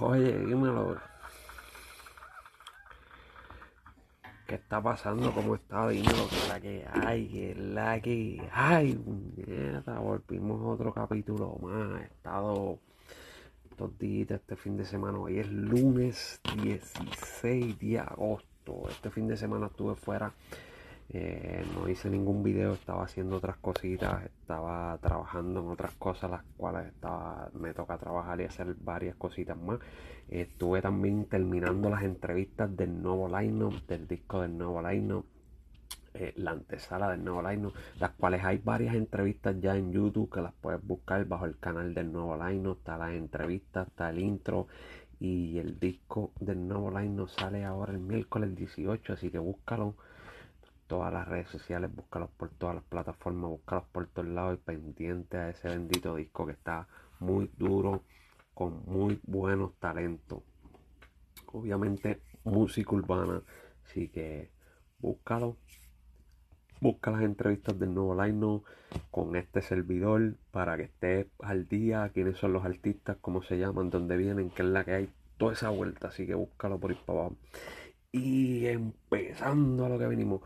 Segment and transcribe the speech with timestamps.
[0.00, 0.96] Oye, dímelo.
[4.46, 5.32] ¿Qué está pasando?
[5.32, 5.88] ¿Cómo está?
[5.88, 8.98] Dímelo, que la que hay, que la que hay.
[9.36, 12.00] Mierda, volvimos otro capítulo más.
[12.00, 12.80] He estado
[13.70, 15.18] estos días, este fin de semana.
[15.18, 18.88] Hoy es lunes 16 de agosto.
[18.88, 20.32] Este fin de semana estuve fuera
[21.10, 26.42] eh, no hice ningún video, estaba haciendo otras cositas, estaba trabajando en otras cosas, las
[26.56, 29.78] cuales estaba, me toca trabajar y hacer varias cositas más.
[30.28, 35.22] estuve también terminando las entrevistas del nuevo line del disco del nuevo line
[36.14, 40.40] eh, la antesala del nuevo line las cuales hay varias entrevistas ya en YouTube que
[40.40, 44.68] las puedes buscar bajo el canal del nuevo line está la entrevista, está el intro
[45.20, 49.96] y el disco del nuevo line sale ahora el miércoles 18, así que búscalo
[50.86, 55.36] todas las redes sociales, búscalos por todas las plataformas, búscalos por todos lados y pendiente
[55.36, 56.86] a ese bendito disco que está
[57.20, 58.02] muy duro,
[58.54, 60.42] con muy buenos talentos.
[61.52, 63.42] Obviamente música urbana,
[63.84, 64.50] así que
[64.98, 65.56] búscalo.
[66.80, 68.60] Busca las entrevistas del nuevo line
[69.10, 73.90] con este servidor para que estés al día, quiénes son los artistas, cómo se llaman,
[73.90, 75.08] dónde vienen, qué es la que hay,
[75.38, 77.36] toda esa vuelta, así que búscalo por ir para abajo.
[78.12, 80.42] Y empezando a lo que venimos,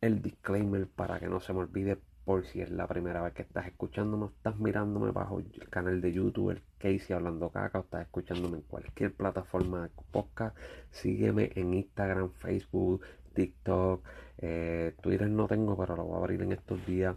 [0.00, 3.42] el disclaimer para que no se me olvide por si es la primera vez que
[3.42, 8.02] estás escuchándome, estás mirándome bajo el canal de YouTube, el Casey Hablando Caca, o estás
[8.02, 10.56] escuchándome en cualquier plataforma de podcast,
[10.90, 13.02] sígueme en Instagram, Facebook,
[13.34, 14.04] TikTok,
[14.38, 17.16] eh, Twitter no tengo, pero lo voy a abrir en estos días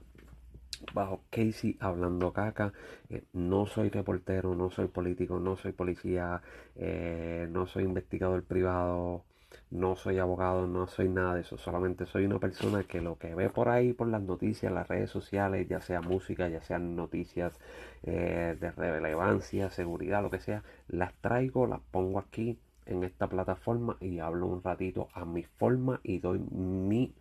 [0.94, 2.74] bajo Casey hablando caca.
[3.10, 6.42] Eh, no soy reportero, no soy político, no soy policía,
[6.76, 9.24] eh, no soy investigador privado,
[9.72, 13.36] no soy abogado, no soy nada de eso, solamente soy una persona que lo que
[13.36, 17.60] ve por ahí, por las noticias, las redes sociales, ya sea música, ya sean noticias
[18.04, 23.98] eh, de relevancia, seguridad, lo que sea, las traigo, las pongo aquí en esta plataforma
[24.00, 27.14] y hablo un ratito a mi forma y doy mi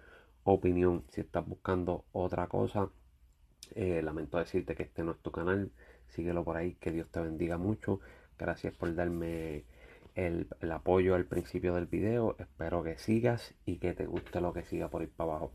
[0.45, 1.05] opinión.
[1.09, 2.89] Si estás buscando otra cosa,
[3.75, 5.71] eh, lamento decirte que este no es tu canal,
[6.09, 8.01] síguelo por ahí, que Dios te bendiga mucho.
[8.39, 9.65] Gracias por darme
[10.15, 12.37] el, apoyo al principio del video.
[12.39, 15.53] Espero que sigas y que te guste lo que siga por ir para abajo.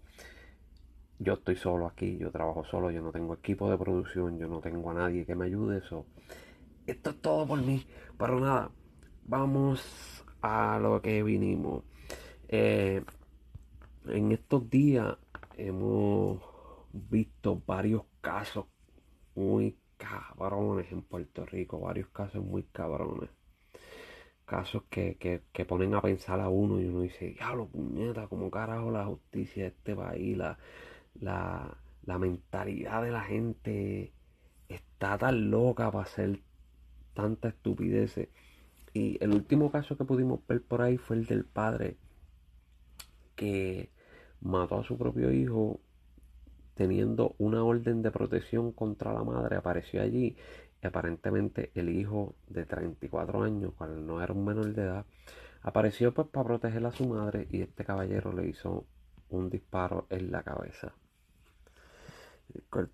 [1.19, 4.59] Yo estoy solo aquí, yo trabajo solo, yo no tengo equipo de producción, yo no
[4.59, 5.79] tengo a nadie que me ayude.
[5.79, 6.05] Eso.
[6.85, 7.85] Esto es todo por mí.
[8.17, 8.71] Pero nada,
[9.25, 11.83] vamos a lo que vinimos.
[12.47, 13.03] Eh,
[14.07, 15.17] en estos días
[15.57, 16.41] hemos
[16.93, 18.65] visto varios casos
[19.35, 23.36] muy cabrones en Puerto Rico, varios casos muy cabrones
[24.47, 29.05] casos que, ponen a pensar a uno y uno dice, diablo, puñeta, como carajo la
[29.05, 30.57] justicia de este país, la,
[31.19, 34.13] la, mentalidad de la gente
[34.69, 36.39] está tan loca para hacer
[37.13, 38.29] tanta estupidez.
[38.93, 41.97] Y el último caso que pudimos ver por ahí fue el del padre
[43.35, 43.91] que
[44.39, 45.81] mató a su propio hijo
[46.73, 50.37] teniendo una orden de protección contra la madre, apareció allí
[50.83, 55.05] aparentemente el hijo de 34 años, cual no era un menor de edad,
[55.61, 58.85] apareció pues para proteger a su madre y este caballero le hizo
[59.29, 60.93] un disparo en la cabeza.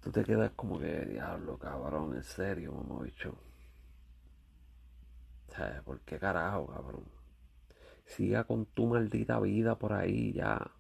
[0.02, 3.36] Tú te quedas como que, diablo, cabrón, en serio, mamá bicho.
[5.86, 7.04] ¿Por qué carajo, cabrón?
[8.06, 10.72] Siga con tu maldita vida por ahí ya.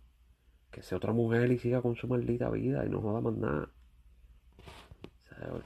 [0.72, 3.69] Que sea otra mujer y siga con su maldita vida y no joda más nada.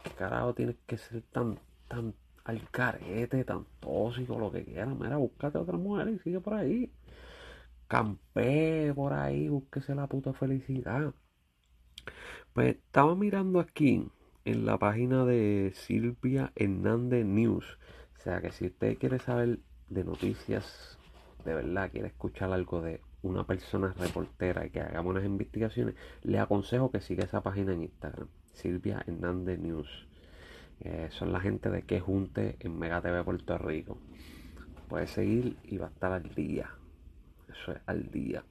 [0.03, 2.13] ¿Qué carajo tienes que ser tan, tan
[2.45, 4.97] al carete, tan tóxico, lo que quieras?
[4.97, 6.91] Mira, búscate otra mujer y sigue por ahí.
[7.87, 11.13] Campé por ahí, búsquese la puta felicidad.
[12.53, 14.07] Pues estaba mirando aquí
[14.45, 17.77] en la página de Silvia Hernández News.
[18.17, 20.97] O sea que si usted quiere saber de noticias,
[21.45, 26.39] de verdad, quiere escuchar algo de una persona reportera y que hagamos unas investigaciones, le
[26.39, 28.27] aconsejo que siga esa página en Instagram.
[28.57, 30.07] Silvia Hernández News.
[30.81, 33.97] Eh, son la gente de que junte en Mega TV Puerto Rico.
[34.89, 36.69] Puede seguir y va a estar al día.
[37.49, 38.43] Eso es al día.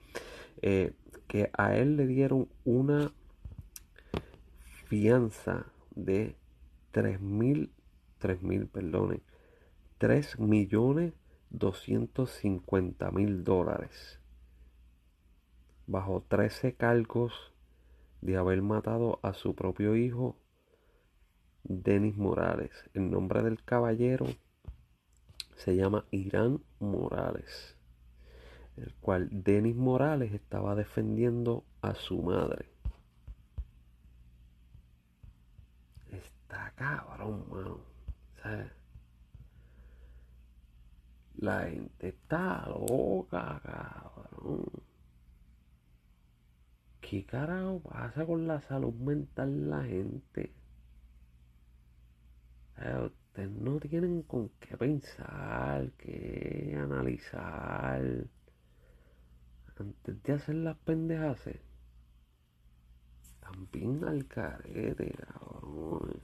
[0.63, 0.95] Eh,
[1.29, 3.13] que a él le dieron una
[4.89, 6.37] fianza de
[6.93, 7.73] 3 mil,
[8.19, 9.23] 3 mil, perdone,
[9.99, 11.15] 3 millones
[11.51, 14.21] 250 mil dólares.
[15.87, 17.53] Bajo 13 cargos
[18.27, 20.37] de haber matado a su propio hijo,
[21.63, 22.73] Denis Morales.
[22.93, 24.27] El nombre del caballero
[25.55, 27.77] se llama Irán Morales,
[28.77, 32.69] el cual Denis Morales estaba defendiendo a su madre.
[36.11, 37.81] Está cabrón, mano.
[41.37, 44.86] La gente está loca, cabrón.
[47.09, 50.53] ¿Qué carajo pasa con la salud mental de la gente?
[52.77, 58.27] ustedes no tienen con qué pensar, qué analizar
[59.79, 61.41] antes de hacer las pendejas.
[63.39, 66.21] También al carete, cabrón.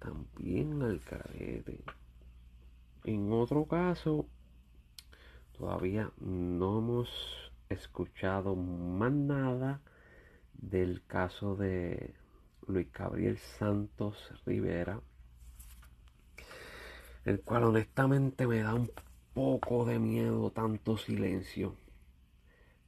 [0.00, 1.84] También al carete.
[3.04, 4.26] En otro caso,
[5.56, 9.80] todavía no hemos escuchado más nada
[10.54, 12.14] del caso de
[12.66, 15.00] Luis Gabriel Santos Rivera,
[17.24, 18.90] el cual honestamente me da un
[19.34, 21.76] poco de miedo tanto silencio.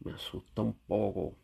[0.00, 1.36] Me asusta un poco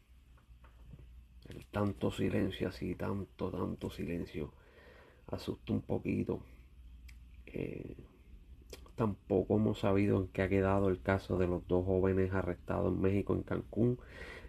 [1.48, 4.52] el tanto silencio así, tanto, tanto silencio.
[5.28, 6.42] Asusta un poquito.
[7.46, 7.96] Eh,
[9.00, 13.00] tampoco hemos sabido en qué ha quedado el caso de los dos jóvenes arrestados en
[13.00, 13.98] México, en Cancún,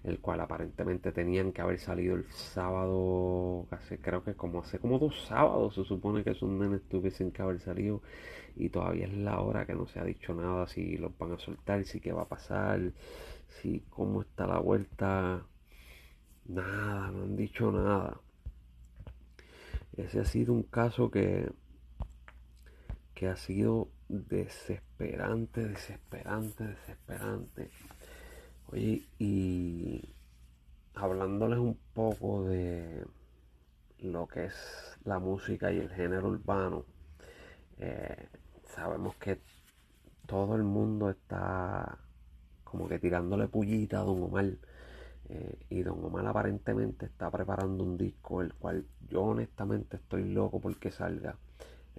[0.04, 5.00] el cual aparentemente tenían que haber salido el sábado, hace, creo que como hace como
[5.00, 8.02] dos sábados se supone que esos nenes tuviesen que haber salido
[8.58, 11.40] y todavía es la hora que no se ha dicho nada si los van a
[11.40, 12.92] soltar, si qué va a pasar,
[13.62, 15.46] si cómo está la vuelta,
[16.46, 18.20] nada, no han dicho nada.
[19.96, 21.50] Ese ha sido un caso que,
[23.14, 27.70] que ha sido desesperante, desesperante, desesperante.
[28.68, 30.14] Oye, y
[30.96, 33.06] hablándoles un poco de
[34.00, 36.86] lo que es la música y el género urbano,
[37.78, 38.28] eh,
[38.66, 39.40] sabemos que
[40.26, 41.98] todo el mundo está
[42.64, 44.46] como que tirándole pullita a Don Omar.
[45.30, 50.60] Eh, y Don Omar aparentemente está preparando un disco, el cual yo honestamente estoy loco
[50.60, 51.38] porque salga.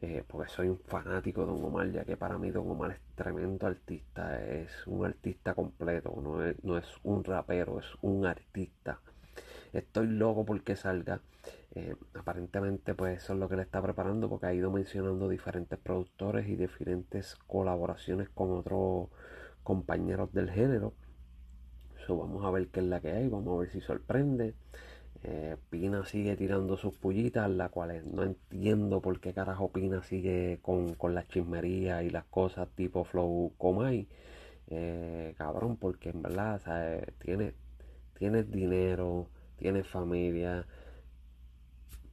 [0.00, 3.00] Eh, porque soy un fanático de Don Omar, ya que para mí Don Omar es
[3.14, 8.98] tremendo artista, es un artista completo, no es, no es un rapero, es un artista.
[9.72, 11.20] Estoy loco porque salga.
[11.74, 15.78] Eh, aparentemente pues eso es lo que le está preparando porque ha ido mencionando diferentes
[15.78, 19.08] productores y diferentes colaboraciones con otros
[19.62, 20.92] compañeros del género.
[22.08, 24.54] vamos a ver qué es la que hay, vamos a ver si sorprende.
[25.24, 30.58] Eh, Pina sigue tirando sus pullitas, las cuales no entiendo por qué carajo Pina sigue
[30.62, 34.08] con, con las chismerías y las cosas tipo Flow Comay.
[34.68, 36.60] Eh, cabrón, porque en verdad
[37.18, 37.54] tienes,
[38.50, 40.66] dinero, tienes familia,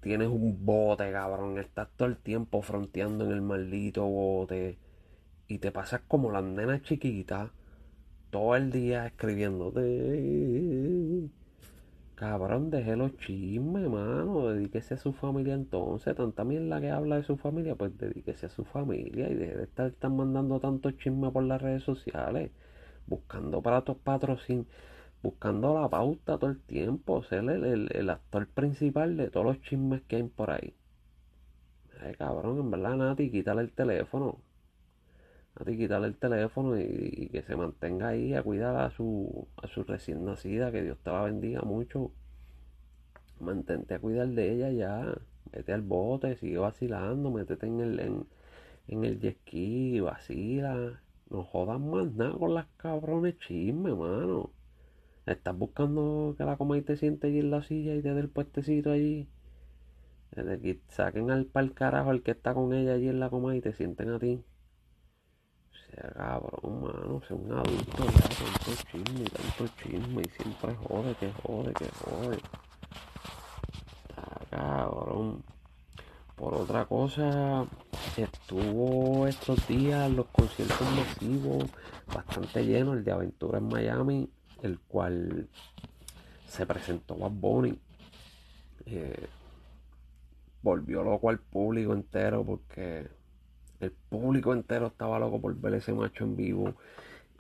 [0.01, 4.77] tienes un bote, cabrón, estás todo el tiempo fronteando en el maldito bote
[5.47, 7.49] y te pasas como las nenas chiquitas
[8.29, 11.29] todo el día escribiéndote
[12.19, 14.49] Cabrón, deje los chismes, mano.
[14.49, 16.13] Dedíquese a su familia entonces.
[16.17, 19.63] Tanta la que habla de su familia, pues dedíquese a su familia y deje de
[19.63, 22.51] estar, mandando tantos chismes por las redes sociales.
[23.07, 24.67] Buscando para tus patrocinios.
[25.23, 27.23] Buscando la pauta todo el tiempo.
[27.23, 30.73] Ser el, actor principal de todos los chismes que hay por ahí.
[32.01, 34.39] Ay, cabrón, en verdad, Nati, quítale el teléfono.
[35.59, 39.83] Nati, quítale el teléfono y, que se mantenga ahí a cuidar a su, a su
[39.83, 40.71] recién nacida.
[40.71, 42.11] Que Dios te la bendiga mucho.
[43.39, 45.13] Mantente a cuidar de ella ya.
[45.51, 47.99] Vete al bote, sigue vacilando, métete en el,
[48.87, 51.01] en, el jet ski, vacila.
[51.29, 54.51] No jodas más nada con las cabrones chismes, mano.
[55.25, 58.19] Estás buscando que la coma y te siente allí en la silla y te dé
[58.21, 59.27] el puestecito allí.
[60.87, 63.73] Saquen al pal carajo al que está con ella allí en la coma y te
[63.73, 64.43] sienten a ti.
[65.89, 71.31] Sea, cabrón, mano, sea un adulto ya, tanto chisme, tanto chisme y siempre jode, que
[71.43, 72.39] jode, que jode.
[74.49, 75.43] Cabrón.
[76.35, 77.65] Por otra cosa,
[78.15, 81.65] estuvo estos días los conciertos masivos
[82.13, 84.29] bastante llenos, el de Aventura en Miami,
[84.63, 85.49] el cual
[86.47, 87.77] se presentó Bad Bunny.
[88.85, 89.27] Eh,
[90.61, 93.09] volvió loco al público entero porque
[93.79, 96.73] el público entero estaba loco por ver ese macho en vivo.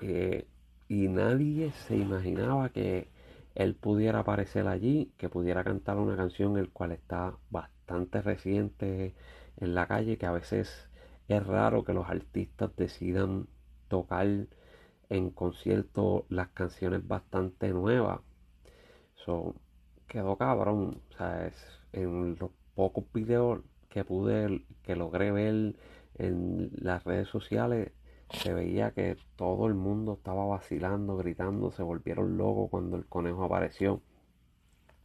[0.01, 0.45] Eh,
[0.87, 3.09] y nadie se imaginaba que
[3.55, 9.13] él pudiera aparecer allí, que pudiera cantar una canción el cual está bastante reciente
[9.57, 10.89] en la calle, que a veces
[11.27, 13.47] es raro que los artistas decidan
[13.87, 14.27] tocar
[15.09, 18.21] en concierto las canciones bastante nuevas.
[19.25, 19.55] So,
[20.07, 21.01] quedó cabrón.
[21.09, 21.51] O sea,
[21.93, 25.75] en los pocos videos que pude, que logré ver
[26.19, 27.91] en las redes sociales,
[28.31, 33.43] se veía que todo el mundo estaba vacilando, gritando, se volvieron locos cuando el conejo
[33.43, 34.01] apareció.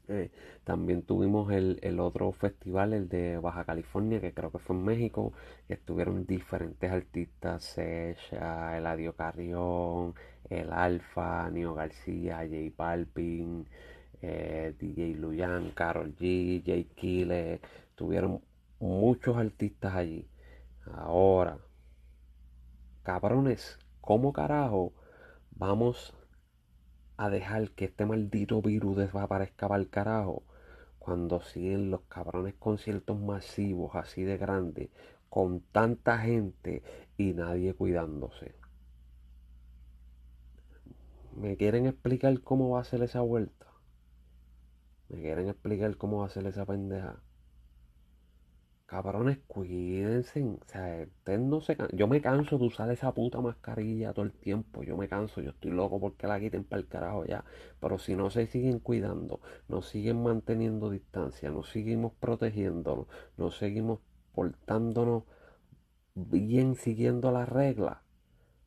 [0.09, 0.30] Eh,
[0.64, 4.85] también tuvimos el, el, otro festival, el de Baja California, que creo que fue en
[4.85, 5.33] México,
[5.66, 10.14] que estuvieron diferentes artistas, Secha, Eladio Carrión,
[10.50, 13.66] El Alfa, Nio García, J Balvin,
[14.21, 17.61] eh, DJ Luyan, Carol G, J Kille,
[17.94, 18.42] tuvieron
[18.80, 20.26] muchos artistas allí.
[20.93, 21.59] Ahora,
[23.03, 24.93] cabrones, ¿cómo carajo
[25.50, 26.14] vamos
[27.17, 30.43] a dejar que este maldito virus desaparezca para el carajo
[30.99, 34.91] cuando siguen los cabrones conciertos masivos así de grandes
[35.31, 36.83] con tanta gente
[37.17, 38.55] y nadie cuidándose?
[41.35, 43.67] ¿Me quieren explicar cómo va a ser esa vuelta?
[45.09, 47.24] ¿Me quieren explicar cómo va a ser esa pendeja?
[48.87, 50.43] Cabrones, cuídense.
[50.45, 51.07] O sea,
[51.38, 54.83] no se Yo me canso de usar esa puta mascarilla todo el tiempo.
[54.83, 55.41] Yo me canso.
[55.41, 57.45] Yo estoy loco porque la quiten para el carajo ya.
[57.81, 64.00] Pero si no se siguen cuidando, nos siguen manteniendo distancia, nos seguimos protegiéndonos, nos seguimos
[64.35, 65.25] portándonos
[66.14, 67.99] bien siguiendo las reglas,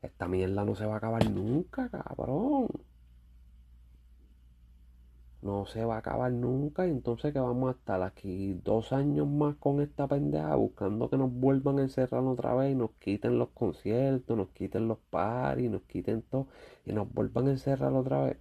[0.02, 2.68] esta mierda no se va a acabar nunca, cabrón
[5.42, 9.28] no se va a acabar nunca y entonces que vamos a estar aquí dos años
[9.28, 13.38] más con esta pendeja buscando que nos vuelvan a encerrar otra vez y nos quiten
[13.38, 16.48] los conciertos, nos quiten los paris, nos quiten todo
[16.84, 18.38] y nos vuelvan a encerrar otra vez.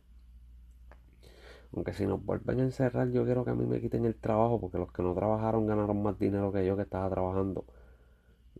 [1.74, 4.60] Aunque si nos vuelven a encerrar yo quiero que a mí me quiten el trabajo
[4.60, 7.66] porque los que no trabajaron ganaron más dinero que yo que estaba trabajando.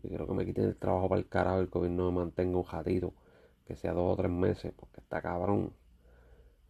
[0.02, 2.64] Yo quiero que me quiten el trabajo para el carajo, el gobierno me mantenga un
[2.64, 3.14] jatito,
[3.66, 5.72] que sea dos o tres meses, porque está cabrón.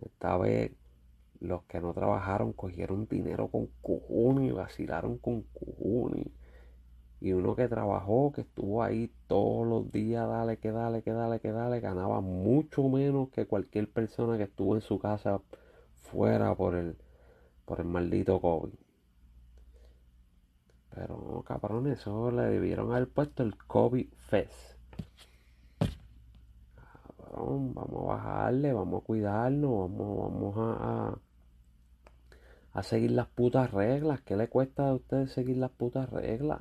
[0.00, 0.72] Esta vez
[1.40, 6.28] los que no trabajaron cogieron dinero con cojones vacilaron con cojones.
[7.20, 11.40] Y uno que trabajó, que estuvo ahí todos los días, dale, que dale, que dale,
[11.40, 15.40] que dale, ganaba mucho menos que cualquier persona que estuvo en su casa
[15.94, 16.96] fuera por el,
[17.64, 18.74] por el maldito COVID.
[20.94, 24.76] Pero no, cabrón, eso le debieron haber puesto el COVID Fest.
[27.16, 30.97] Cabrón, vamos a bajarle, vamos a cuidarnos, vamos, vamos a
[32.82, 34.20] seguir las putas reglas.
[34.22, 36.60] ¿Qué le cuesta a ustedes seguir las putas reglas?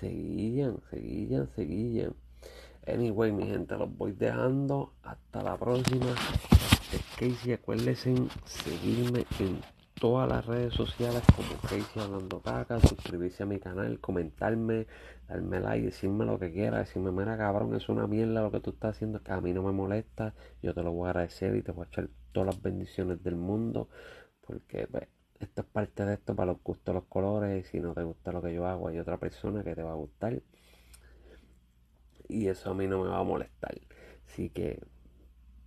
[0.00, 2.14] Seguían, seguían, seguían.
[2.86, 4.92] Anyway, mi gente, los voy dejando.
[5.02, 6.14] Hasta la próxima.
[6.92, 9.60] Es Casey, acuérdense en seguirme en
[9.98, 14.86] todas las redes sociales como Casey Hablando Caca, suscribirse a mi canal, comentarme,
[15.28, 18.70] darme like, decirme lo que quiera, decirme, mira cabrón, es una mierda lo que tú
[18.70, 21.62] estás haciendo, que a mí no me molesta, yo te lo voy a agradecer y
[21.62, 23.88] te voy a echar todas las bendiciones del mundo.
[24.48, 25.06] Porque pues,
[25.40, 27.66] esto es parte de esto para los gustos, los colores.
[27.66, 29.92] Y si no te gusta lo que yo hago, hay otra persona que te va
[29.92, 30.40] a gustar.
[32.28, 33.78] Y eso a mí no me va a molestar.
[34.26, 34.80] Así que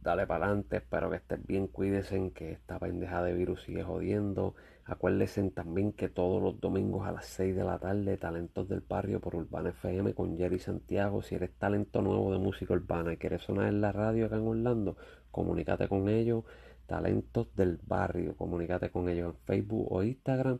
[0.01, 0.77] dale para adelante.
[0.77, 1.67] Espero que estés bien.
[1.67, 4.55] Cuídense que esta pendeja de virus sigue jodiendo.
[4.85, 9.21] Acuérdense también que todos los domingos a las 6 de la tarde, Talentos del Barrio
[9.21, 11.21] por Urbana FM con Jerry Santiago.
[11.21, 14.47] Si eres talento nuevo de música urbana y quieres sonar en la radio acá en
[14.47, 14.97] Orlando,
[15.29, 16.45] comunícate con ellos
[16.91, 18.35] talentos del barrio.
[18.35, 20.59] Comunícate con ellos en Facebook o Instagram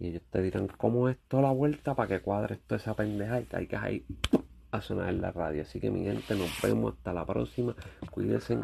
[0.00, 3.40] y ellos te dirán cómo es toda la vuelta para que cuadres toda esa pendeja
[3.40, 4.04] y caigas ahí
[4.72, 5.62] a sonar en la radio.
[5.62, 7.76] Así que mi gente, nos vemos hasta la próxima.
[8.10, 8.58] Cuídense